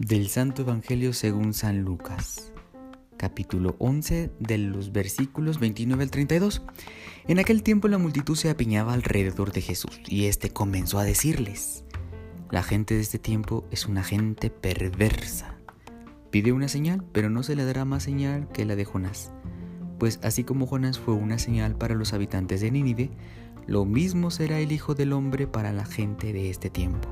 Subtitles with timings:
[0.00, 2.52] Del Santo Evangelio según San Lucas,
[3.16, 6.62] capítulo 11 de los versículos 29 al 32.
[7.28, 11.84] En aquel tiempo la multitud se apiñaba alrededor de Jesús y éste comenzó a decirles,
[12.50, 15.54] la gente de este tiempo es una gente perversa.
[16.32, 19.30] Pide una señal, pero no se le dará más señal que la de Jonás.
[20.00, 23.10] Pues así como Jonás fue una señal para los habitantes de Nínive,
[23.70, 27.08] lo mismo será el Hijo del Hombre para la gente de este tiempo.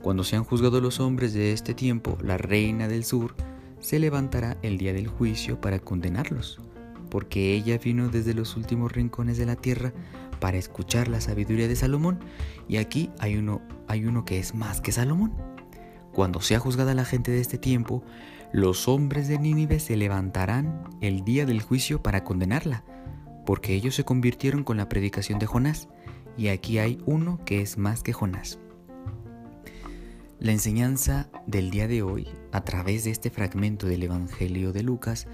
[0.00, 3.34] Cuando sean juzgados los hombres de este tiempo, la reina del sur
[3.80, 6.58] se levantará el día del juicio para condenarlos,
[7.10, 9.92] porque ella vino desde los últimos rincones de la tierra
[10.40, 12.18] para escuchar la sabiduría de Salomón,
[12.66, 15.34] y aquí hay uno, hay uno que es más que Salomón.
[16.14, 18.02] Cuando sea juzgada la gente de este tiempo,
[18.52, 22.84] los hombres de Nínive se levantarán el día del juicio para condenarla,
[23.44, 25.88] porque ellos se convirtieron con la predicación de Jonás,
[26.36, 28.58] y aquí hay uno que es más que Jonás.
[30.40, 35.26] La enseñanza del día de hoy, a través de este fragmento del Evangelio de Lucas,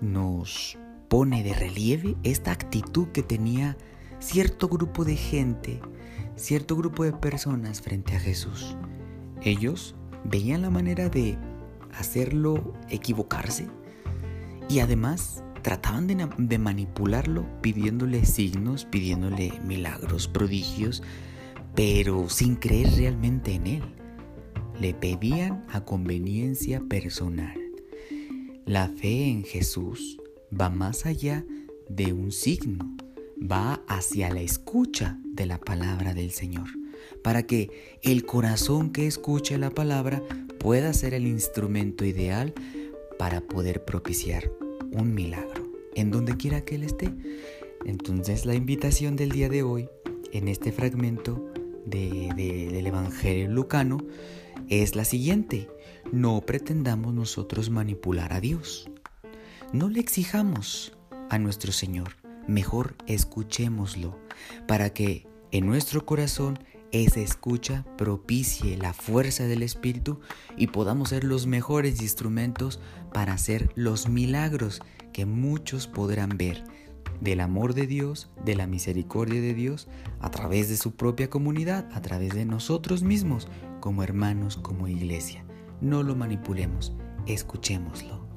[0.00, 3.76] nos pone de relieve esta actitud que tenía
[4.18, 5.80] cierto grupo de gente,
[6.36, 8.76] cierto grupo de personas frente a Jesús.
[9.42, 11.38] Ellos veían la manera de
[11.92, 13.68] hacerlo equivocarse
[14.68, 21.02] y además trataban de, manipularlo pidiéndole signos, pidiéndole milagros, prodigios,
[21.74, 23.82] pero sin creer realmente en él
[24.80, 27.58] le pedían a conveniencia personal.
[28.66, 30.18] La fe en Jesús
[30.58, 31.44] va más allá
[31.88, 32.96] de un signo,
[33.40, 36.68] va hacia la escucha de la palabra del Señor,
[37.22, 40.22] para que el corazón que escuche la palabra
[40.58, 42.54] pueda ser el instrumento ideal
[43.18, 44.50] para poder propiciar
[44.92, 47.12] un milagro, en donde quiera que Él esté.
[47.84, 49.88] Entonces la invitación del día de hoy,
[50.32, 51.44] en este fragmento
[51.84, 53.98] del Evangelio Lucano,
[54.68, 55.68] es la siguiente.
[56.12, 58.90] No pretendamos nosotros manipular a Dios.
[59.72, 60.96] No le exijamos
[61.30, 62.16] a nuestro Señor.
[62.46, 64.18] Mejor escuchémoslo
[64.66, 66.58] para que en nuestro corazón
[66.92, 70.20] esa escucha propicie la fuerza del Espíritu
[70.56, 72.80] y podamos ser los mejores instrumentos
[73.12, 74.80] para hacer los milagros
[75.12, 76.64] que muchos podrán ver
[77.20, 79.88] del amor de Dios, de la misericordia de Dios,
[80.20, 83.48] a través de su propia comunidad, a través de nosotros mismos,
[83.80, 85.44] como hermanos, como iglesia.
[85.80, 86.92] No lo manipulemos,
[87.26, 88.31] escuchémoslo.